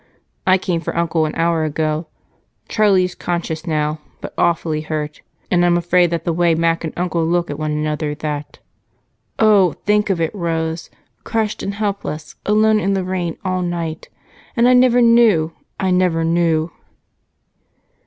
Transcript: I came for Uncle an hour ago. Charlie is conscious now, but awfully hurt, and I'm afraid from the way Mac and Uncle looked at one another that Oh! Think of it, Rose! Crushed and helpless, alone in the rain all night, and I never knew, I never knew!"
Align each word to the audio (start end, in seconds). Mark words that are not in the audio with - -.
I 0.47 0.57
came 0.57 0.81
for 0.81 0.97
Uncle 0.97 1.27
an 1.27 1.35
hour 1.35 1.63
ago. 1.63 2.07
Charlie 2.67 3.03
is 3.03 3.13
conscious 3.13 3.67
now, 3.67 4.01
but 4.19 4.33
awfully 4.35 4.81
hurt, 4.81 5.21
and 5.51 5.63
I'm 5.63 5.77
afraid 5.77 6.09
from 6.09 6.21
the 6.25 6.33
way 6.33 6.55
Mac 6.55 6.83
and 6.83 6.91
Uncle 6.97 7.23
looked 7.23 7.51
at 7.51 7.59
one 7.59 7.69
another 7.69 8.15
that 8.15 8.57
Oh! 9.37 9.73
Think 9.85 10.09
of 10.09 10.19
it, 10.19 10.33
Rose! 10.33 10.89
Crushed 11.23 11.61
and 11.61 11.75
helpless, 11.75 12.35
alone 12.47 12.79
in 12.79 12.95
the 12.95 13.03
rain 13.03 13.37
all 13.45 13.61
night, 13.61 14.09
and 14.55 14.67
I 14.67 14.73
never 14.73 15.03
knew, 15.03 15.53
I 15.79 15.91
never 15.91 16.23
knew!" 16.23 16.71